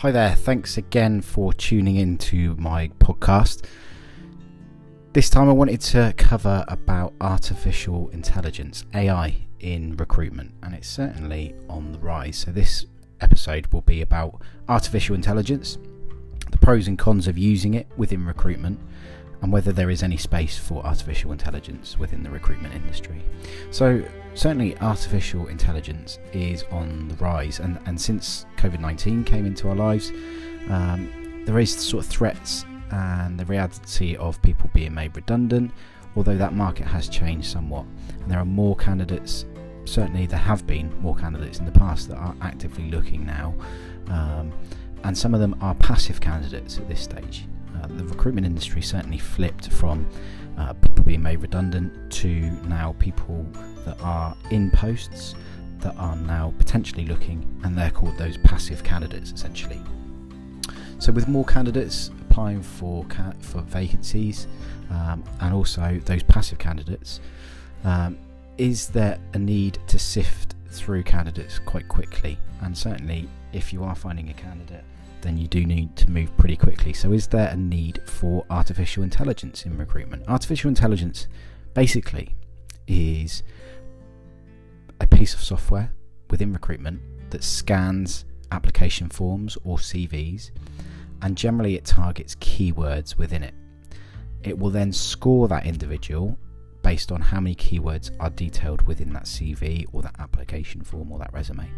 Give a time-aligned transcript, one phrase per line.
[0.00, 3.66] Hi there, thanks again for tuning in to my podcast.
[5.12, 11.54] This time I wanted to cover about artificial intelligence, AI, in recruitment, and it's certainly
[11.68, 12.38] on the rise.
[12.38, 12.86] So, this
[13.20, 15.76] episode will be about artificial intelligence,
[16.50, 18.80] the pros and cons of using it within recruitment,
[19.42, 23.22] and whether there is any space for artificial intelligence within the recruitment industry.
[23.70, 24.02] So,
[24.34, 29.76] certainly, artificial intelligence is on the rise, and, and since COVID 19 came into our
[29.76, 30.12] lives,
[30.68, 35.72] um, there is sort of threats and the reality of people being made redundant,
[36.16, 37.86] although that market has changed somewhat.
[38.20, 39.46] And there are more candidates,
[39.84, 43.54] certainly, there have been more candidates in the past that are actively looking now,
[44.08, 44.52] um,
[45.04, 47.46] and some of them are passive candidates at this stage.
[47.96, 50.06] The recruitment industry certainly flipped from
[50.58, 53.46] uh, people being made redundant to now people
[53.84, 55.34] that are in posts
[55.80, 59.80] that are now potentially looking, and they're called those passive candidates essentially.
[60.98, 64.46] So, with more candidates applying for ca- for vacancies,
[64.90, 67.20] um, and also those passive candidates,
[67.84, 68.18] um,
[68.58, 72.38] is there a need to sift through candidates quite quickly?
[72.60, 74.84] And certainly, if you are finding a candidate
[75.22, 76.92] then you do need to move pretty quickly.
[76.92, 80.28] So, is there a need for artificial intelligence in recruitment?
[80.28, 81.26] Artificial intelligence
[81.74, 82.36] basically
[82.86, 83.42] is
[85.00, 85.92] a piece of software
[86.30, 90.50] within recruitment that scans application forms or CVs,
[91.22, 93.54] and generally it targets keywords within it.
[94.42, 96.38] It will then score that individual
[96.82, 101.18] based on how many keywords are detailed within that CV or that application form or
[101.18, 101.68] that resume.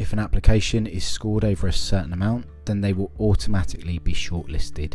[0.00, 4.94] If an application is scored over a certain amount, then they will automatically be shortlisted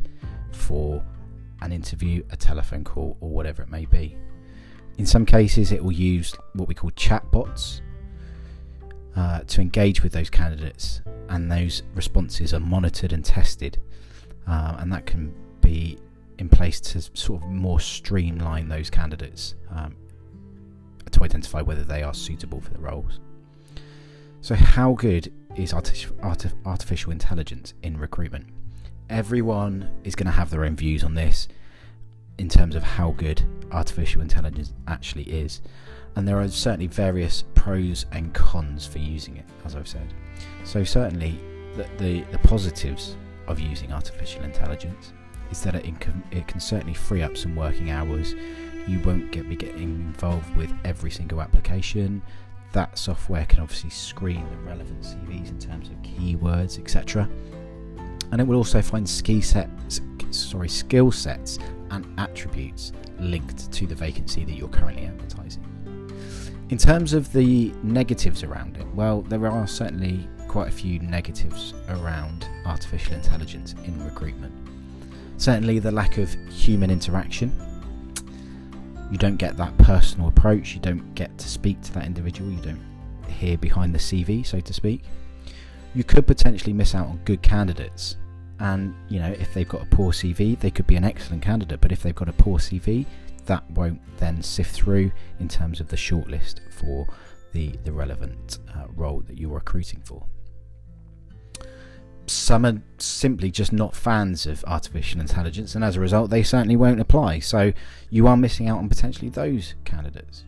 [0.51, 1.05] for
[1.61, 4.17] an interview, a telephone call, or whatever it may be.
[4.97, 7.81] In some cases, it will use what we call chatbots
[9.15, 13.79] uh, to engage with those candidates, and those responses are monitored and tested,
[14.47, 15.31] uh, and that can
[15.61, 15.99] be
[16.39, 19.95] in place to sort of more streamline those candidates um,
[21.11, 23.19] to identify whether they are suitable for the roles.
[24.45, 28.45] So, how good is artificial intelligence in recruitment?
[29.09, 31.47] Everyone is going to have their own views on this
[32.37, 33.41] in terms of how good
[33.71, 35.63] artificial intelligence actually is.
[36.15, 40.13] And there are certainly various pros and cons for using it, as I've said.
[40.63, 41.39] So, certainly,
[41.75, 43.17] the, the, the positives
[43.47, 45.11] of using artificial intelligence
[45.49, 48.35] is that it can, it can certainly free up some working hours.
[48.85, 52.21] You won't get be getting involved with every single application
[52.75, 57.27] that software can obviously screen the relevant CVs in terms of keywords, etc.
[58.33, 61.57] And it will also find skill sets, sorry, skill sets
[61.91, 65.63] and attributes linked to the vacancy that you're currently advertising.
[66.69, 71.73] In terms of the negatives around it, well, there are certainly quite a few negatives
[71.87, 74.53] around artificial intelligence in recruitment.
[75.37, 77.53] Certainly, the lack of human interaction
[79.11, 82.61] you don't get that personal approach, you don't get to speak to that individual, you
[82.61, 82.83] don't
[83.27, 85.03] hear behind the CV, so to speak.
[85.93, 88.17] You could potentially miss out on good candidates.
[88.59, 91.81] And, you know, if they've got a poor CV, they could be an excellent candidate,
[91.81, 93.05] but if they've got a poor CV,
[93.45, 97.07] that won't then sift through in terms of the shortlist for
[97.51, 100.25] the, the relevant uh, role that you're recruiting for
[102.27, 106.75] some are simply just not fans of artificial intelligence, and as a result, they certainly
[106.75, 107.39] won't apply.
[107.39, 107.73] So
[108.09, 110.43] you are missing out on potentially those candidates.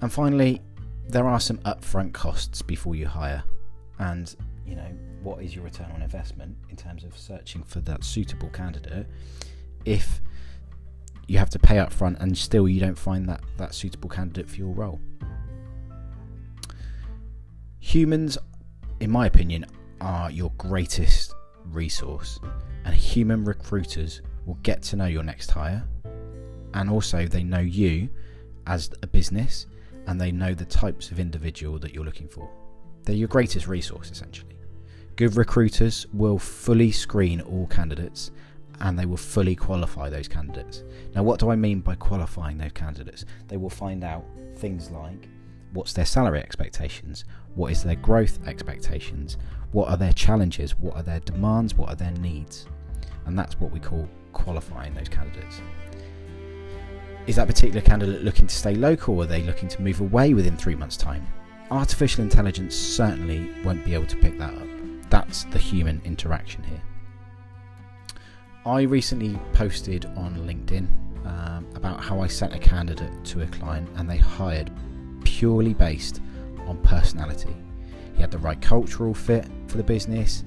[0.00, 0.60] And finally,
[1.08, 3.44] there are some upfront costs before you hire,
[3.98, 4.34] and
[4.66, 4.92] you know
[5.22, 9.06] what is your return on investment in terms of searching for that suitable candidate
[9.84, 10.20] if
[11.28, 14.48] you have to pay up front and still you don't find that, that suitable candidate
[14.48, 15.00] for your role.
[17.78, 18.38] Humans,
[19.00, 19.66] in my opinion,
[20.02, 21.32] are your greatest
[21.64, 22.40] resource,
[22.84, 25.88] and human recruiters will get to know your next hire,
[26.74, 28.08] and also they know you
[28.66, 29.66] as a business
[30.06, 32.50] and they know the types of individual that you're looking for.
[33.04, 34.56] They're your greatest resource essentially.
[35.16, 38.30] Good recruiters will fully screen all candidates
[38.80, 40.82] and they will fully qualify those candidates.
[41.14, 43.24] Now, what do I mean by qualifying those candidates?
[43.46, 44.24] They will find out
[44.56, 45.28] things like
[45.72, 47.24] what's their salary expectations,
[47.54, 49.36] what is their growth expectations,
[49.72, 50.78] what are their challenges?
[50.78, 51.74] What are their demands?
[51.74, 52.66] What are their needs?
[53.24, 55.62] And that's what we call qualifying those candidates.
[57.26, 60.34] Is that particular candidate looking to stay local or are they looking to move away
[60.34, 61.26] within three months' time?
[61.70, 64.66] Artificial intelligence certainly won't be able to pick that up.
[65.08, 66.82] That's the human interaction here.
[68.66, 70.86] I recently posted on LinkedIn
[71.26, 74.70] um, about how I sent a candidate to a client and they hired
[75.42, 76.20] purely based
[76.68, 77.52] on personality
[78.14, 80.44] he had the right cultural fit for the business,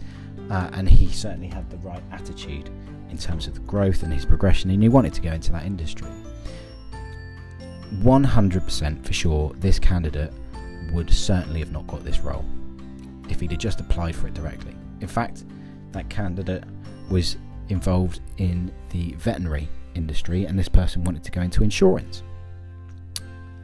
[0.50, 2.70] uh, and he certainly had the right attitude
[3.10, 5.66] in terms of the growth and his progression, and he wanted to go into that
[5.66, 6.08] industry.
[7.96, 10.32] 100% for sure, this candidate
[10.94, 12.46] would certainly have not got this role
[13.30, 14.76] if he'd just applied for it directly.
[15.02, 15.44] In fact,
[15.92, 16.64] that candidate
[17.10, 17.36] was
[17.68, 22.24] involved in the veterinary industry, and this person wanted to go into insurance.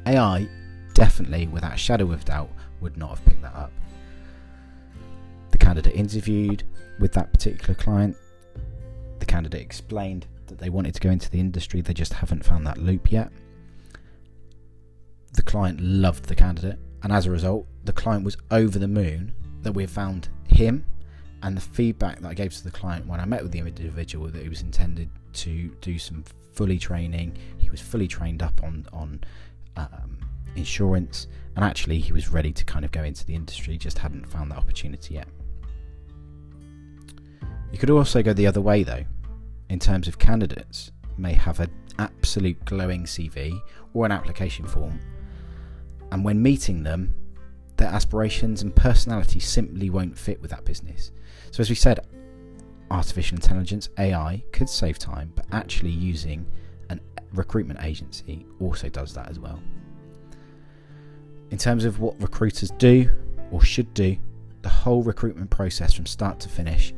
[0.07, 0.49] AI
[0.93, 3.71] definitely, without a shadow of doubt, would not have picked that up.
[5.51, 6.63] The candidate interviewed
[6.99, 8.15] with that particular client.
[9.19, 12.65] The candidate explained that they wanted to go into the industry, they just haven't found
[12.67, 13.31] that loop yet.
[15.33, 19.33] The client loved the candidate, and as a result, the client was over the moon
[19.61, 20.85] that we found him
[21.43, 24.27] and the feedback that I gave to the client when I met with the individual
[24.27, 26.23] that he was intended to do some
[26.53, 27.37] fully training.
[27.57, 29.21] He was fully trained up on on
[29.77, 30.17] um,
[30.55, 33.77] insurance, and actually he was ready to kind of go into the industry.
[33.77, 35.27] Just hadn't found that opportunity yet.
[37.71, 39.05] You could also go the other way though,
[39.69, 43.61] in terms of candidates may have an absolute glowing CV
[43.93, 44.99] or an application form,
[46.11, 47.13] and when meeting them,
[47.77, 51.11] their aspirations and personality simply won't fit with that business.
[51.51, 52.05] So, as we said,
[52.91, 56.45] artificial intelligence, AI, could save time, but actually using
[56.89, 56.99] a
[57.33, 59.59] recruitment agency also does that as well.
[61.51, 63.09] In terms of what recruiters do
[63.51, 64.17] or should do,
[64.61, 66.93] the whole recruitment process from start to finish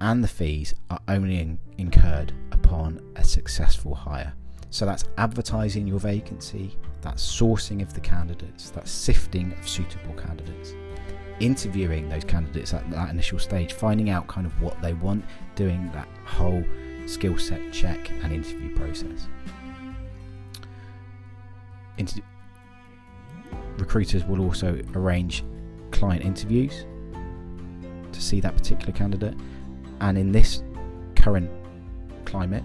[0.00, 4.34] and the fees are only in- incurred upon a successful hire.
[4.70, 10.74] So that's advertising your vacancy, that's sourcing of the candidates, that's sifting of suitable candidates,
[11.40, 15.24] interviewing those candidates at that initial stage, finding out kind of what they want,
[15.54, 16.62] doing that whole
[17.06, 19.26] skill set check and interview process.
[21.96, 22.20] Inter-
[23.78, 25.44] recruiters will also arrange
[25.90, 26.84] client interviews
[28.12, 29.34] to see that particular candidate,
[30.00, 30.62] and in this
[31.16, 31.50] current
[32.24, 32.64] climate,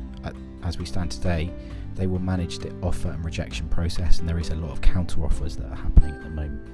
[0.63, 1.51] as we stand today,
[1.95, 5.23] they will manage the offer and rejection process, and there is a lot of counter
[5.23, 6.69] offers that are happening at the moment.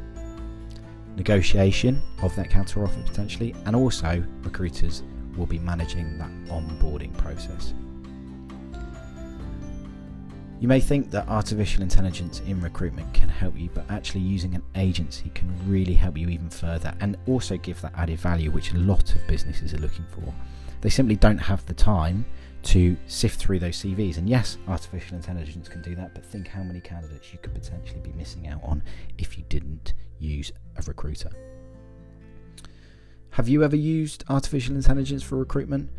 [1.16, 5.04] Negotiation of that counter offer potentially, and also recruiters
[5.36, 7.74] will be managing that onboarding process.
[10.60, 14.64] You may think that artificial intelligence in recruitment can help you, but actually using an
[14.76, 18.78] agency can really help you even further and also give that added value which a
[18.78, 20.34] lot of businesses are looking for.
[20.82, 22.26] They simply don't have the time
[22.64, 24.18] to sift through those CVs.
[24.18, 28.02] And yes, artificial intelligence can do that, but think how many candidates you could potentially
[28.02, 28.84] be missing out on
[29.18, 31.30] if you didn't use a recruiter.
[33.32, 35.90] Have you ever used artificial intelligence for recruitment?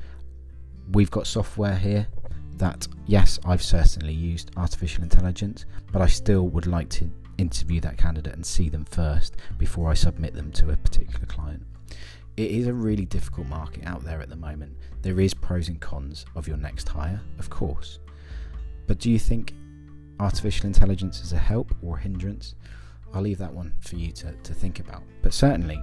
[0.92, 2.08] We've got software here
[2.60, 7.98] that, yes, I've certainly used artificial intelligence, but I still would like to interview that
[7.98, 11.64] candidate and see them first before I submit them to a particular client
[12.40, 14.74] it is a really difficult market out there at the moment.
[15.02, 17.98] There is pros and cons of your next hire, of course.
[18.86, 19.52] But do you think
[20.18, 22.54] artificial intelligence is a help or a hindrance?
[23.12, 25.02] I'll leave that one for you to, to think about.
[25.20, 25.82] But certainly,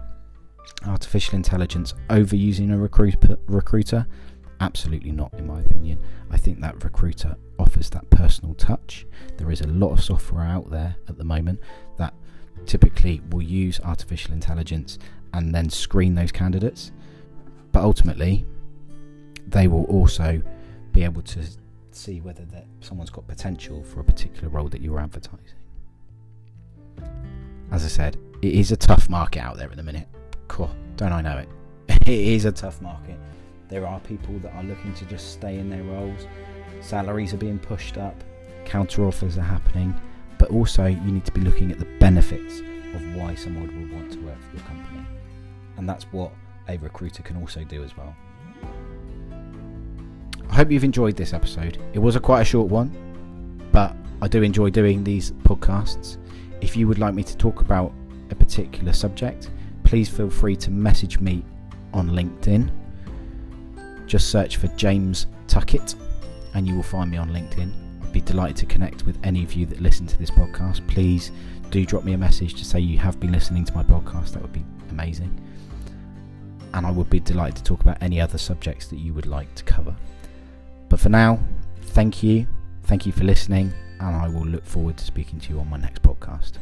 [0.88, 4.08] artificial intelligence overusing a recruiter, recruiter,
[4.60, 6.00] absolutely not, in my opinion.
[6.30, 9.06] I think that recruiter offers that personal touch.
[9.38, 11.60] There is a lot of software out there at the moment
[11.98, 12.14] that
[12.66, 14.98] typically will use artificial intelligence
[15.34, 16.92] and then screen those candidates.
[17.72, 18.46] But ultimately,
[19.48, 20.42] they will also
[20.92, 21.44] be able to
[21.92, 25.40] see whether that someone's got potential for a particular role that you're advertising.
[27.72, 30.08] As I said, it is a tough market out there at the minute.
[30.48, 31.50] Cool, don't I know it?
[32.08, 33.18] it is a tough market.
[33.70, 36.26] There are people that are looking to just stay in their roles.
[36.82, 38.24] Salaries are being pushed up,
[38.66, 39.94] counter offers are happening,
[40.38, 42.60] but also you need to be looking at the benefits
[42.96, 45.06] of why someone would want to work for your company
[45.78, 46.32] and that's what
[46.68, 48.16] a recruiter can also do as well.
[50.50, 51.78] I hope you've enjoyed this episode.
[51.94, 52.90] It was a quite a short one,
[53.72, 56.18] but I do enjoy doing these podcasts.
[56.62, 57.94] If you would like me to talk about
[58.32, 59.52] a particular subject,
[59.84, 61.46] please feel free to message me
[61.94, 62.72] on LinkedIn.
[64.08, 65.96] Just search for James Tuckett
[66.54, 67.72] and you will find me on LinkedIn.
[68.04, 70.88] I'd be delighted to connect with any of you that listen to this podcast.
[70.88, 71.32] Please
[71.70, 74.32] do drop me a message to say you have been listening to my podcast.
[74.32, 75.38] That would be amazing
[76.74, 79.54] and I would be delighted to talk about any other subjects that you would like
[79.56, 79.96] to cover.
[80.90, 81.40] But for now,
[81.82, 82.48] thank you,
[82.84, 85.78] thank you for listening, and I will look forward to speaking to you on my
[85.78, 86.54] next podcast.